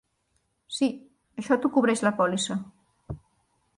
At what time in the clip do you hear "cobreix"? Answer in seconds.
1.75-2.03